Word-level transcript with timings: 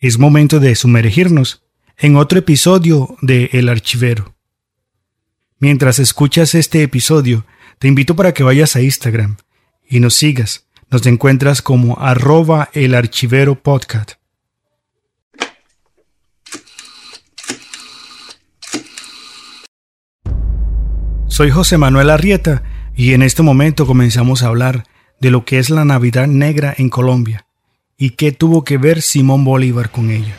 es 0.00 0.18
momento 0.18 0.60
de 0.60 0.74
sumergirnos 0.74 1.62
en 1.98 2.16
otro 2.16 2.38
episodio 2.38 3.18
de 3.20 3.50
El 3.52 3.68
Archivero. 3.68 4.34
Mientras 5.58 5.98
escuchas 5.98 6.54
este 6.54 6.82
episodio, 6.82 7.44
te 7.78 7.86
invito 7.86 8.16
para 8.16 8.32
que 8.32 8.42
vayas 8.42 8.76
a 8.76 8.80
Instagram 8.80 9.36
y 9.86 10.00
nos 10.00 10.14
sigas. 10.14 10.66
Nos 10.90 11.06
encuentras 11.06 11.60
como 11.60 11.98
arroba 12.00 12.70
el 12.72 12.94
archivero 12.94 13.62
podcast. 13.62 14.12
Soy 21.28 21.50
José 21.50 21.76
Manuel 21.76 22.08
Arrieta 22.08 22.62
y 22.96 23.12
en 23.12 23.22
este 23.22 23.42
momento 23.42 23.86
comenzamos 23.86 24.42
a 24.42 24.48
hablar 24.48 24.84
de 25.20 25.30
lo 25.30 25.44
que 25.44 25.58
es 25.58 25.68
la 25.68 25.84
Navidad 25.84 26.26
Negra 26.26 26.74
en 26.76 26.88
Colombia 26.88 27.46
y 28.00 28.10
qué 28.10 28.32
tuvo 28.32 28.64
que 28.64 28.78
ver 28.78 29.02
Simón 29.02 29.44
Bolívar 29.44 29.90
con 29.90 30.10
ella. 30.10 30.34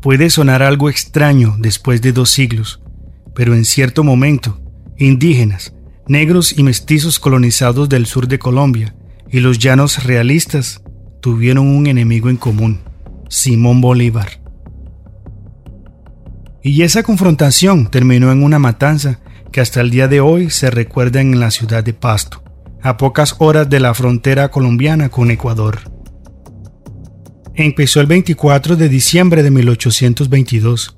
Puede 0.00 0.30
sonar 0.30 0.62
algo 0.62 0.88
extraño 0.88 1.56
después 1.58 2.00
de 2.00 2.12
dos 2.12 2.30
siglos, 2.30 2.80
pero 3.34 3.54
en 3.54 3.66
cierto 3.66 4.02
momento, 4.02 4.58
indígenas, 4.96 5.74
negros 6.08 6.56
y 6.56 6.62
mestizos 6.62 7.20
colonizados 7.20 7.90
del 7.90 8.06
sur 8.06 8.26
de 8.26 8.38
Colombia 8.38 8.94
y 9.30 9.40
los 9.40 9.58
llanos 9.58 10.04
realistas 10.04 10.82
tuvieron 11.20 11.68
un 11.68 11.86
enemigo 11.86 12.30
en 12.30 12.38
común, 12.38 12.80
Simón 13.28 13.82
Bolívar. 13.82 14.40
Y 16.62 16.80
esa 16.82 17.02
confrontación 17.02 17.90
terminó 17.90 18.32
en 18.32 18.42
una 18.42 18.58
matanza 18.58 19.20
que 19.52 19.60
hasta 19.60 19.80
el 19.80 19.90
día 19.90 20.08
de 20.08 20.20
hoy 20.20 20.50
se 20.50 20.70
recuerda 20.70 21.20
en 21.20 21.40
la 21.40 21.50
ciudad 21.50 21.82
de 21.82 21.92
Pasto, 21.92 22.42
a 22.82 22.96
pocas 22.96 23.36
horas 23.38 23.68
de 23.68 23.80
la 23.80 23.94
frontera 23.94 24.50
colombiana 24.50 25.08
con 25.08 25.30
Ecuador. 25.30 25.80
Empezó 27.54 28.00
el 28.00 28.06
24 28.06 28.76
de 28.76 28.88
diciembre 28.88 29.42
de 29.42 29.50
1822 29.50 30.96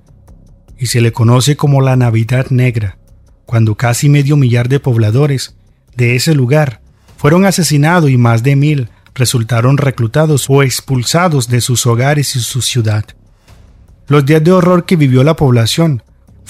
y 0.78 0.86
se 0.86 1.00
le 1.00 1.12
conoce 1.12 1.56
como 1.56 1.80
la 1.80 1.96
Navidad 1.96 2.46
Negra, 2.50 2.98
cuando 3.46 3.74
casi 3.74 4.08
medio 4.08 4.36
millar 4.36 4.68
de 4.68 4.80
pobladores 4.80 5.56
de 5.96 6.16
ese 6.16 6.34
lugar 6.34 6.80
fueron 7.16 7.44
asesinados 7.44 8.10
y 8.10 8.16
más 8.16 8.42
de 8.42 8.56
mil 8.56 8.88
resultaron 9.14 9.76
reclutados 9.76 10.46
o 10.48 10.62
expulsados 10.62 11.48
de 11.48 11.60
sus 11.60 11.86
hogares 11.86 12.34
y 12.36 12.40
su 12.40 12.62
ciudad. 12.62 13.04
Los 14.08 14.26
días 14.26 14.42
de 14.42 14.52
horror 14.52 14.84
que 14.84 14.96
vivió 14.96 15.22
la 15.22 15.36
población 15.36 16.02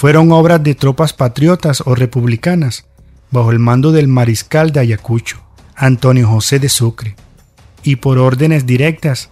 fueron 0.02 0.32
obras 0.32 0.60
de 0.64 0.74
tropas 0.74 1.12
patriotas 1.12 1.80
o 1.86 1.94
republicanas, 1.94 2.86
bajo 3.30 3.52
el 3.52 3.60
mando 3.60 3.92
del 3.92 4.08
mariscal 4.08 4.72
de 4.72 4.80
Ayacucho, 4.80 5.40
Antonio 5.76 6.26
José 6.26 6.58
de 6.58 6.68
Sucre, 6.68 7.14
y 7.84 7.94
por 7.94 8.18
órdenes 8.18 8.66
directas 8.66 9.30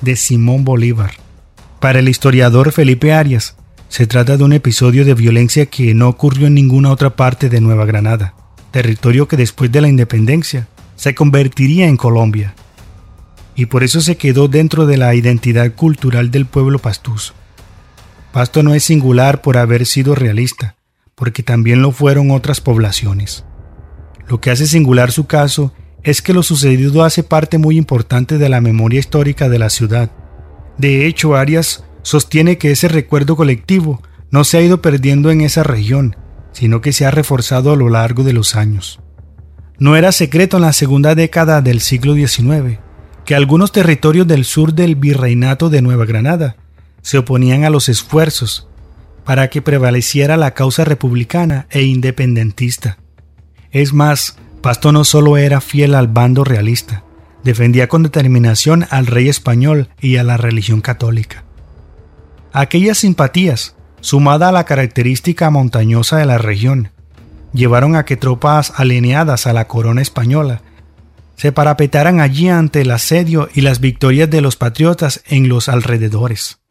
de 0.00 0.14
Simón 0.14 0.64
Bolívar. 0.64 1.14
Para 1.80 1.98
el 1.98 2.08
historiador 2.08 2.70
Felipe 2.70 3.12
Arias, 3.12 3.56
se 3.88 4.06
trata 4.06 4.36
de 4.36 4.44
un 4.44 4.52
episodio 4.52 5.04
de 5.04 5.14
violencia 5.14 5.66
que 5.66 5.92
no 5.92 6.08
ocurrió 6.10 6.46
en 6.46 6.54
ninguna 6.54 6.92
otra 6.92 7.16
parte 7.16 7.48
de 7.48 7.60
Nueva 7.60 7.84
Granada, 7.84 8.32
territorio 8.70 9.26
que 9.26 9.36
después 9.36 9.72
de 9.72 9.80
la 9.80 9.88
independencia 9.88 10.68
se 10.94 11.16
convertiría 11.16 11.88
en 11.88 11.96
Colombia. 11.96 12.54
Y 13.56 13.66
por 13.66 13.82
eso 13.82 14.00
se 14.00 14.16
quedó 14.16 14.46
dentro 14.46 14.86
de 14.86 14.98
la 14.98 15.16
identidad 15.16 15.74
cultural 15.74 16.30
del 16.30 16.46
pueblo 16.46 16.78
pastuso. 16.78 17.34
Pasto 18.32 18.62
no 18.62 18.74
es 18.74 18.84
singular 18.84 19.42
por 19.42 19.58
haber 19.58 19.84
sido 19.84 20.14
realista, 20.14 20.76
porque 21.14 21.42
también 21.42 21.82
lo 21.82 21.92
fueron 21.92 22.30
otras 22.30 22.60
poblaciones. 22.60 23.44
Lo 24.26 24.40
que 24.40 24.50
hace 24.50 24.66
singular 24.66 25.12
su 25.12 25.26
caso 25.26 25.72
es 26.02 26.22
que 26.22 26.32
lo 26.32 26.42
sucedido 26.42 27.04
hace 27.04 27.22
parte 27.22 27.58
muy 27.58 27.76
importante 27.76 28.38
de 28.38 28.48
la 28.48 28.60
memoria 28.60 29.00
histórica 29.00 29.48
de 29.48 29.58
la 29.58 29.68
ciudad. 29.68 30.10
De 30.78 31.06
hecho, 31.06 31.36
Arias 31.36 31.84
sostiene 32.02 32.58
que 32.58 32.70
ese 32.70 32.88
recuerdo 32.88 33.36
colectivo 33.36 34.02
no 34.30 34.44
se 34.44 34.56
ha 34.56 34.62
ido 34.62 34.80
perdiendo 34.80 35.30
en 35.30 35.42
esa 35.42 35.62
región, 35.62 36.16
sino 36.52 36.80
que 36.80 36.92
se 36.92 37.04
ha 37.04 37.10
reforzado 37.10 37.72
a 37.72 37.76
lo 37.76 37.90
largo 37.90 38.24
de 38.24 38.32
los 38.32 38.56
años. 38.56 39.00
No 39.78 39.96
era 39.96 40.10
secreto 40.10 40.56
en 40.56 40.62
la 40.62 40.72
segunda 40.72 41.14
década 41.14 41.60
del 41.60 41.80
siglo 41.80 42.14
XIX 42.14 42.78
que 43.24 43.34
algunos 43.34 43.72
territorios 43.72 44.26
del 44.26 44.44
sur 44.44 44.74
del 44.74 44.96
virreinato 44.96 45.70
de 45.70 45.82
Nueva 45.82 46.06
Granada 46.06 46.56
se 47.02 47.18
oponían 47.18 47.64
a 47.64 47.70
los 47.70 47.88
esfuerzos 47.88 48.68
para 49.24 49.50
que 49.50 49.62
prevaleciera 49.62 50.36
la 50.36 50.54
causa 50.54 50.84
republicana 50.84 51.66
e 51.70 51.82
independentista. 51.82 52.98
Es 53.70 53.92
más, 53.92 54.36
Pasto 54.62 54.92
no 54.92 55.04
solo 55.04 55.36
era 55.36 55.60
fiel 55.60 55.94
al 55.94 56.08
bando 56.08 56.44
realista, 56.44 57.04
defendía 57.44 57.88
con 57.88 58.02
determinación 58.02 58.86
al 58.90 59.06
rey 59.06 59.28
español 59.28 59.88
y 60.00 60.16
a 60.16 60.24
la 60.24 60.36
religión 60.36 60.80
católica. 60.80 61.44
Aquellas 62.52 62.98
simpatías, 62.98 63.74
sumada 64.00 64.48
a 64.48 64.52
la 64.52 64.64
característica 64.64 65.50
montañosa 65.50 66.18
de 66.18 66.26
la 66.26 66.38
región, 66.38 66.90
llevaron 67.52 67.96
a 67.96 68.04
que 68.04 68.16
tropas 68.16 68.72
alineadas 68.76 69.46
a 69.46 69.52
la 69.52 69.66
corona 69.66 70.02
española 70.02 70.62
se 71.42 71.50
parapetaran 71.50 72.20
allí 72.20 72.48
ante 72.48 72.82
el 72.82 72.90
asedio 72.92 73.48
y 73.52 73.62
las 73.62 73.80
victorias 73.80 74.30
de 74.30 74.40
los 74.40 74.54
patriotas 74.54 75.24
en 75.26 75.48
los 75.48 75.68
alrededores. 75.68 76.61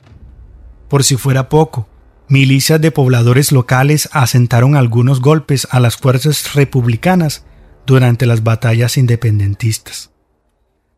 Por 0.92 1.06
si 1.06 1.16
fuera 1.16 1.48
poco, 1.48 1.88
milicias 2.28 2.82
de 2.82 2.92
pobladores 2.92 3.54
locales 3.54 4.10
asentaron 4.12 4.76
algunos 4.76 5.22
golpes 5.22 5.66
a 5.72 5.80
las 5.80 5.96
fuerzas 5.96 6.54
republicanas 6.54 7.46
durante 7.86 8.26
las 8.26 8.44
batallas 8.44 8.98
independentistas. 8.98 10.12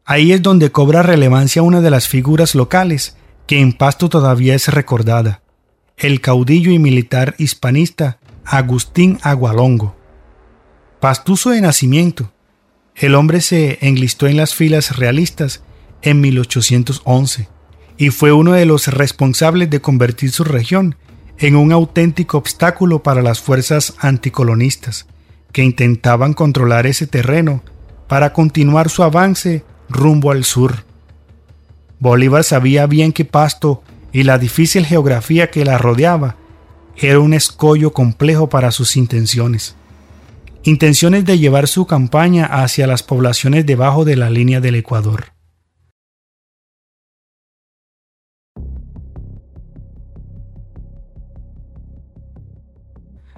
Ahí 0.04 0.32
es 0.32 0.42
donde 0.42 0.72
cobra 0.72 1.04
relevancia 1.04 1.62
una 1.62 1.80
de 1.80 1.92
las 1.92 2.08
figuras 2.08 2.56
locales 2.56 3.18
que 3.46 3.60
en 3.60 3.72
Pasto 3.72 4.10
todavía 4.10 4.56
es 4.56 4.68
recordada, 4.68 5.44
el 5.96 6.22
caudillo 6.22 6.72
y 6.72 6.80
militar 6.80 7.36
hispanista 7.38 8.18
Agustín 8.46 9.20
Agualongo. 9.22 9.96
Pastuso 11.00 11.52
de 11.52 11.62
nacimiento, 11.62 12.34
el 12.96 13.14
hombre 13.14 13.42
se 13.42 13.78
enlistó 13.80 14.26
en 14.26 14.38
las 14.38 14.56
filas 14.56 14.98
realistas 14.98 15.62
en 16.02 16.20
1811 16.20 17.54
y 17.98 18.10
fue 18.10 18.32
uno 18.32 18.54
de 18.54 18.66
los 18.66 18.88
responsables 18.88 19.70
de 19.70 19.82
convertir 19.82 20.32
su 20.32 20.44
región 20.44 20.96
en 21.38 21.56
un 21.56 21.72
auténtico 21.72 22.38
obstáculo 22.38 23.04
para 23.04 23.22
las 23.22 23.40
fuerzas 23.40 23.94
anticolonistas, 24.00 25.08
que 25.52 25.64
intentaban 25.64 26.34
controlar 26.34 26.88
ese 26.88 27.08
terreno 27.08 27.64
para 28.08 28.34
continuar 28.34 28.90
su 28.90 29.04
avance 29.04 29.64
rumbo 29.90 30.32
al 30.32 30.44
sur. 30.44 30.86
Bolívar 32.00 32.44
sabía 32.44 32.86
bien 32.88 33.14
que 33.14 33.26
Pasto 33.26 33.84
y 34.12 34.24
la 34.24 34.38
difícil 34.38 34.86
geografía 34.86 35.50
que 35.50 35.66
la 35.66 35.78
rodeaba 35.78 36.36
era 36.98 37.20
un 37.20 37.34
escollo 37.34 37.94
complejo 37.94 38.50
para 38.50 38.72
sus 38.72 38.98
intenciones. 38.98 39.76
Intenciones 40.64 41.26
de 41.26 41.40
llevar 41.40 41.68
su 41.68 41.88
campaña 41.88 42.46
hacia 42.46 42.88
las 42.88 43.04
poblaciones 43.04 43.66
debajo 43.66 44.06
de 44.06 44.16
la 44.16 44.30
línea 44.30 44.62
del 44.62 44.76
Ecuador. 44.76 45.34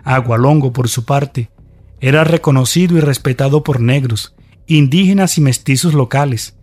Agualongo, 0.05 0.71
por 0.71 0.87
su 0.87 1.03
parte, 1.03 1.49
era 1.99 2.23
reconocido 2.23 2.97
y 2.97 3.01
respetado 3.01 3.63
por 3.63 3.81
negros, 3.81 4.35
indígenas 4.67 5.37
y 5.37 5.41
mestizos 5.41 5.93
locales. 5.93 6.55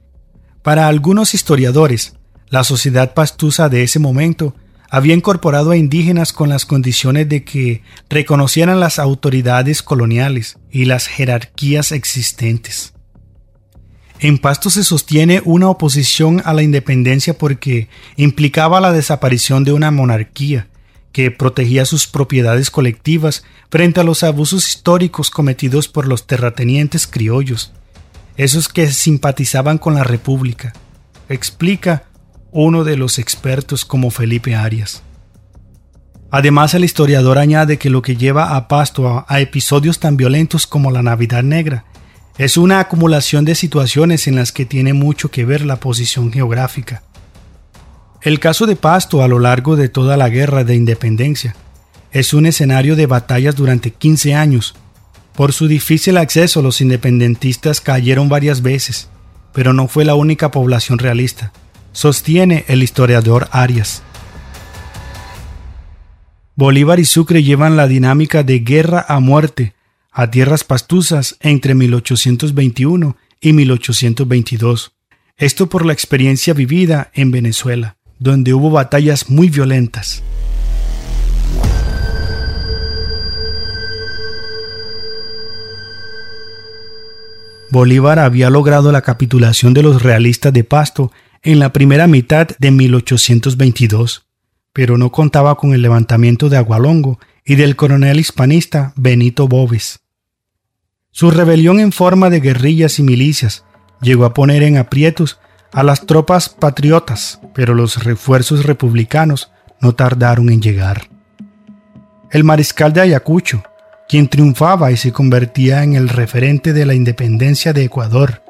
Para 0.63 0.87
algunos 0.87 1.35
historiadores, 1.35 2.15
la 2.49 2.65
sociedad 2.65 3.15
pastusa 3.15 3.69
de 3.69 3.83
ese 3.83 3.99
momento 3.99 4.55
había 4.89 5.15
incorporado 5.15 5.71
a 5.71 5.77
indígenas 5.77 6.33
con 6.33 6.51
las 6.51 6.67
condiciones 6.67 7.29
de 7.29 7.45
que 7.45 7.83
reconocieran 8.09 8.79
las 8.79 8.99
autoridades 8.99 9.83
coloniales 9.83 10.59
y 10.71 10.85
las 10.85 11.07
jerarquías 11.07 11.93
existentes. 11.93 12.93
En 14.21 14.39
Pasto 14.39 14.71
se 14.71 14.85
sostiene 14.85 15.43
una 15.45 15.69
oposición 15.69 16.43
a 16.45 16.53
la 16.53 16.63
independencia 16.63 17.37
porque 17.37 17.89
implicaba 18.17 18.81
la 18.81 18.93
desaparición 18.93 19.65
de 19.65 19.73
una 19.73 19.91
monarquía, 19.91 20.69
que 21.13 21.31
protegía 21.31 21.85
sus 21.85 22.07
propiedades 22.07 22.71
colectivas 22.71 23.45
frente 23.71 24.01
a 24.01 24.05
los 24.05 24.23
abusos 24.23 24.67
históricos 24.69 25.31
cometidos 25.31 25.89
por 25.89 26.09
los 26.09 26.27
terratenientes 26.27 27.07
criollos, 27.07 27.73
esos 28.37 28.69
que 28.69 28.91
simpatizaban 28.91 29.79
con 29.79 29.95
la 29.95 30.05
República, 30.05 30.73
explica 31.29 32.05
uno 32.51 32.85
de 32.85 32.97
los 32.97 33.19
expertos 33.19 33.85
como 33.85 34.11
Felipe 34.11 34.55
Arias. 34.55 35.03
Además, 36.31 36.73
el 36.73 36.85
historiador 36.85 37.39
añade 37.39 37.77
que 37.77 37.91
lo 37.91 38.01
que 38.01 38.17
lleva 38.17 38.57
a 38.57 38.67
Pasto 38.67 39.27
a, 39.29 39.41
episodios 39.41 39.99
tan 39.99 40.17
violentos 40.17 40.67
como 40.67 40.91
la 40.91 41.03
Navidad 41.03 41.43
Negra 41.43 41.85
es 42.39 42.57
una 42.57 42.81
acumulación 42.81 43.45
de 43.45 43.55
situaciones 43.55 44.27
en 44.27 44.37
las 44.37 44.51
que 44.51 44.65
tiene 44.65 44.95
mucho 44.95 45.31
que 45.31 45.45
ver 45.45 45.67
la 45.67 45.77
posición 45.77 46.33
geográfica 46.33 47.03
el 48.23 48.39
caso 48.39 48.67
de 48.67 48.77
Pasto 48.77 49.23
a 49.23 49.29
lo 49.29 49.39
largo 49.39 49.77
de 49.77 49.89
toda 49.89 50.17
la 50.17 50.29
guerra 50.29 50.63
de 50.65 50.77
independencia 50.77 51.57
es 52.13 52.35
un 52.35 52.47
escenario 52.47 52.95
de 52.95 53.07
batallas 53.07 53.57
durante 53.57 53.91
15 53.91 54.35
años, 54.35 54.75
Por 55.35 55.55
su 55.55 55.67
difícil 55.67 56.19
acceso 56.19 56.61
los 56.61 56.83
independentistas 56.83 57.81
cayeron 57.81 58.29
varias 58.29 58.61
veces, 58.61 59.09
pero 59.55 59.73
no 59.73 59.89
fue 59.89 60.05
la 60.05 60.15
única 60.15 60.51
población 60.51 60.99
realista, 60.99 61.53
sostiene 61.93 62.67
el 62.69 62.83
historiador 62.83 63.49
Arias. 63.51 64.03
Bolívar 66.55 67.01
y 67.01 67.07
Sucre 67.07 67.43
llevan 67.43 67.79
la 67.79 67.89
dinámica 67.89 68.43
de 68.43 68.59
guerra 68.59 69.07
a 69.09 69.21
muerte 69.21 69.75
a 70.13 70.31
tierras 70.31 70.65
pastuzas 70.65 71.39
entre 71.41 71.75
1821 71.75 73.17
y 73.41 73.53
1822. 73.55 74.93
Esto 75.39 75.71
por 75.71 75.87
la 75.87 75.95
experiencia 75.95 76.53
vivida 76.53 77.11
en 77.15 77.31
Venezuela, 77.31 77.97
donde 78.23 78.55
hubo 78.55 78.71
batallas 78.71 79.29
muy 79.29 79.51
violentas. 79.51 80.23
Bolívar 87.71 88.19
había 88.19 88.49
logrado 88.49 88.93
la 88.93 89.03
capitulación 89.03 89.75
de 89.75 89.83
los 89.83 90.03
realistas 90.03 90.53
de 90.53 90.63
Pasto 90.63 91.11
en 91.43 91.59
la 91.59 91.73
primera 91.73 92.07
mitad 92.07 92.49
de 92.59 92.71
1822, 92.71 94.27
pero 94.73 94.99
no 94.99 95.11
contaba 95.11 95.57
con 95.57 95.75
el 95.75 95.83
levantamiento 95.83 96.49
de 96.49 96.59
Agualongo 96.59 97.19
y 97.45 97.57
del 97.57 97.75
coronel 97.75 98.21
hispanista 98.21 98.93
Benito 98.95 99.49
Boves. 99.49 100.01
Su 101.11 101.31
rebelión 101.31 101.81
en 101.81 101.91
forma 101.91 102.31
de 102.31 102.41
guerrillas 102.41 103.01
y 103.01 103.03
milicias 103.03 103.65
llegó 104.01 104.27
a 104.27 104.35
poner 104.35 104.63
en 104.63 104.77
aprietos 104.77 105.41
a 105.73 105.83
las 105.83 106.07
tropas 106.07 106.49
patriotas, 106.49 107.41
pero 107.55 107.75
los 107.75 108.05
refuerzos 108.05 108.67
republicanos 108.67 109.51
no 109.81 109.95
tardaron 109.95 110.51
en 110.51 110.61
llegar. 110.61 111.09
El 112.31 112.45
mariscal 112.45 112.93
de 112.93 113.01
Ayacucho, 113.01 113.63
quien 114.09 114.29
triunfaba 114.29 114.93
y 114.93 114.97
se 114.97 115.13
convertía 115.13 115.83
en 115.83 115.95
el 115.95 116.09
referente 116.09 116.73
de 116.73 116.87
la 116.87 116.95
independencia 116.95 117.73
de 117.73 117.85
Ecuador, 117.85 118.43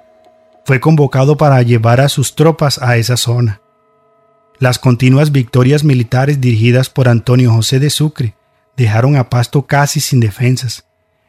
fue 0.64 0.80
convocado 0.80 1.36
para 1.36 1.62
llevar 1.62 2.00
a 2.00 2.08
sus 2.08 2.34
tropas 2.34 2.80
a 2.80 2.96
esa 2.96 3.16
zona. 3.16 3.60
Las 4.58 4.78
continuas 4.78 5.32
victorias 5.32 5.82
militares 5.82 6.40
dirigidas 6.40 6.88
por 6.90 7.08
Antonio 7.08 7.52
José 7.52 7.80
de 7.80 7.90
Sucre 7.90 8.34
dejaron 8.76 9.16
a 9.16 9.28
Pasto 9.28 9.66
casi 9.66 10.00
sin 10.00 10.20
defensas 10.20 10.86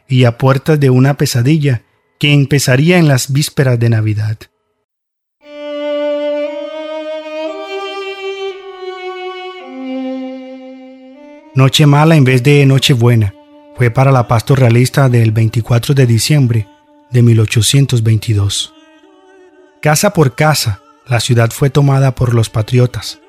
y 0.07 0.25
a 0.25 0.37
puertas 0.37 0.79
de 0.79 0.89
una 0.89 1.15
pesadilla 1.15 1.81
que 2.19 2.33
empezaría 2.33 2.97
en 2.97 3.07
las 3.07 3.31
vísperas 3.31 3.79
de 3.79 3.89
Navidad. 3.89 4.37
Noche 11.55 11.85
mala 11.85 12.15
en 12.15 12.23
vez 12.23 12.41
de 12.41 12.65
noche 12.65 12.93
buena 12.93 13.35
fue 13.75 13.91
para 13.91 14.11
la 14.11 14.27
pasto 14.27 14.55
realista 14.55 15.07
del 15.07 15.31
24 15.31 15.93
de 15.93 16.07
diciembre 16.07 16.67
de 17.11 17.21
1822. 17.21 18.73
Casa 19.79 20.13
por 20.13 20.33
casa, 20.33 20.81
la 21.05 21.19
ciudad 21.19 21.51
fue 21.51 21.69
tomada 21.69 22.15
por 22.15 22.33
los 22.33 22.49
patriotas. 22.49 23.19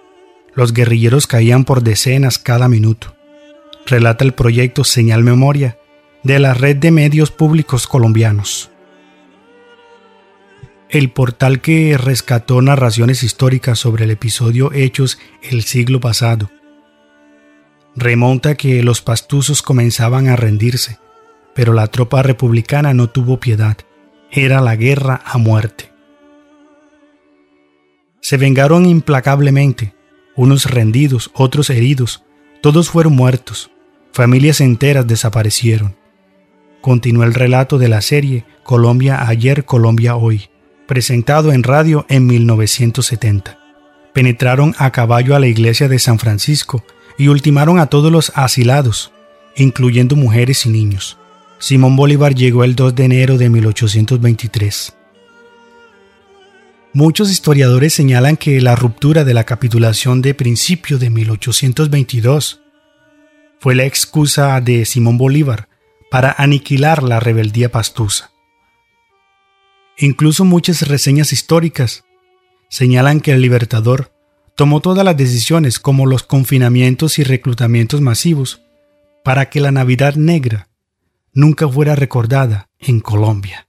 Los 0.55 0.73
guerrilleros 0.73 1.27
caían 1.27 1.65
por 1.65 1.83
decenas 1.83 2.39
cada 2.39 2.67
minuto. 2.67 3.15
Relata 3.85 4.25
el 4.25 4.33
proyecto 4.33 4.85
Señal 4.85 5.23
Memoria 5.23 5.77
de 6.23 6.39
la 6.39 6.55
Red 6.55 6.77
de 6.77 6.93
Medios 6.93 7.31
Públicos 7.31 7.87
Colombianos. 7.87 8.71
El 10.89 11.11
portal 11.11 11.61
que 11.61 11.99
rescató 11.99 12.63
narraciones 12.63 13.23
históricas 13.23 13.79
sobre 13.79 14.05
el 14.05 14.13
episodio 14.13 14.73
hechos 14.73 15.19
el 15.43 15.63
siglo 15.63 16.01
pasado 16.01 16.49
remonta 17.97 18.55
que 18.55 18.83
los 18.83 19.01
pastuzos 19.01 19.63
comenzaban 19.63 20.29
a 20.29 20.37
rendirse, 20.37 20.99
pero 21.55 21.73
la 21.73 21.87
tropa 21.87 22.23
republicana 22.23 22.95
no 22.95 23.09
tuvo 23.09 23.41
piedad. 23.41 23.77
Era 24.31 24.61
la 24.61 24.77
guerra 24.77 25.23
a 25.25 25.39
muerte. 25.39 25.93
Se 28.21 28.37
vengaron 28.37 28.87
implacablemente, 28.87 29.95
unos 30.35 30.71
rendidos, 30.71 31.31
otros 31.35 31.71
heridos, 31.71 32.25
todos 32.61 32.89
fueron 32.89 33.15
muertos, 33.15 33.71
familias 34.13 34.61
enteras 34.61 35.07
desaparecieron. 35.07 35.95
Continuó 36.81 37.25
el 37.25 37.35
relato 37.35 37.79
de 37.79 37.89
la 37.89 38.01
serie 38.01 38.45
Colombia 38.63 39.29
ayer, 39.29 39.65
Colombia 39.65 40.17
hoy, 40.17 40.49
presentado 40.87 41.53
en 41.53 41.63
radio 41.63 42.07
en 42.09 42.27
1970. 42.27 43.59
Penetraron 44.13 44.75
a 44.79 44.91
caballo 44.91 45.37
a 45.37 45.39
la 45.39 45.47
iglesia 45.47 45.89
de 45.89 45.99
San 45.99 46.19
Francisco 46.19 46.85
y 47.19 47.29
ultimaron 47.29 47.79
a 47.79 47.87
todos 47.87 48.11
los 48.11 48.33
asilados, 48.35 49.13
incluyendo 49.57 50.17
mujeres 50.17 50.67
y 50.67 50.71
niños. 50.71 51.17
Simón 51.59 51.97
Bolívar 51.97 52.35
llegó 52.35 52.65
el 52.65 52.75
2 52.75 52.95
de 52.95 53.05
enero 53.05 53.39
de 53.39 53.49
1823. 53.49 54.95
Muchos 56.93 57.31
historiadores 57.31 57.93
señalan 57.93 58.37
que 58.37 58.61
la 58.61 58.77
ruptura 58.77 59.25
de 59.25 59.35
la 59.35 59.45
capitulación 59.45 60.23
de 60.23 60.35
principio 60.35 60.99
de 60.99 61.11
1822 61.11 62.61
fue 63.59 63.75
la 63.75 63.85
excusa 63.85 64.61
de 64.61 64.85
Simón 64.85 65.19
Bolívar 65.19 65.69
para 66.11 66.35
aniquilar 66.39 67.03
la 67.03 67.19
rebeldía 67.19 67.73
pastusa. 67.73 68.31
Incluso 69.99 70.45
muchas 70.45 70.87
reseñas 70.87 71.33
históricas 71.33 72.05
señalan 72.69 73.21
que 73.21 73.33
el 73.33 73.41
libertador 73.41 74.14
tomó 74.57 74.81
todas 74.81 75.05
las 75.05 75.17
decisiones 75.17 75.79
como 75.79 76.07
los 76.07 76.23
confinamientos 76.23 77.19
y 77.19 77.25
reclutamientos 77.25 78.01
masivos 78.01 78.63
para 79.25 79.51
que 79.51 79.61
la 79.61 79.73
Navidad 79.73 80.15
negra 80.15 80.69
nunca 81.33 81.69
fuera 81.69 81.97
recordada 81.97 82.69
en 82.79 83.01
Colombia. 83.01 83.67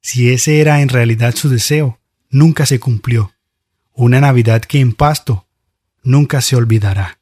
Si 0.00 0.30
ese 0.30 0.60
era 0.60 0.80
en 0.80 0.88
realidad 0.88 1.34
su 1.34 1.48
deseo, 1.48 1.98
nunca 2.30 2.66
se 2.66 2.78
cumplió. 2.78 3.32
Una 3.92 4.20
Navidad 4.20 4.62
que 4.62 4.80
en 4.80 4.92
Pasto 4.92 5.46
nunca 6.02 6.40
se 6.40 6.56
olvidará. 6.56 7.17